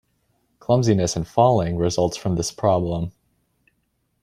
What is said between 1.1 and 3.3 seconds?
and falling results from this problem.